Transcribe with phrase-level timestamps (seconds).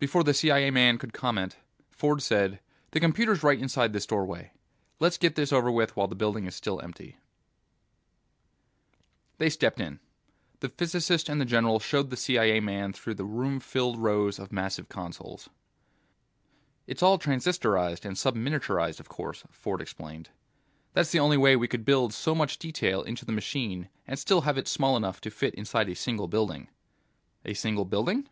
[0.00, 1.56] Before the CIA man could comment,
[1.88, 2.58] Ford said,
[2.90, 4.50] "The computer's right inside this doorway.
[4.98, 7.16] Let's get this over with while the building is still empty."
[9.38, 10.00] They stepped in.
[10.58, 14.50] The physicist and the general showed the CIA man through the room filling rows of
[14.50, 15.48] massive consoles.
[16.88, 20.30] "It's all transistorized and subminiaturized, of course," Ford explained.
[20.92, 24.40] "That's the only way we could build so much detail into the machine and still
[24.40, 26.66] have it small enough to fit inside a single building."
[27.44, 28.28] "A single building?"